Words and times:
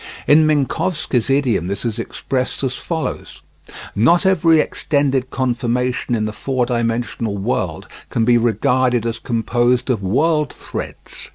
In 0.25 0.47
Minkowski's 0.47 1.29
idiom 1.29 1.67
this 1.67 1.85
is 1.85 1.99
expressed 1.99 2.63
as 2.63 2.73
follows: 2.73 3.43
Not 3.95 4.25
every 4.25 4.59
extended 4.59 5.29
conformation 5.29 6.15
in 6.15 6.25
the 6.25 6.33
four 6.33 6.65
dimensional 6.65 7.37
world 7.37 7.87
can 8.09 8.25
be 8.25 8.39
regarded 8.39 9.05
as 9.05 9.19
composed 9.19 9.91
of 9.91 10.01
world 10.01 10.51
threads. 10.51 11.29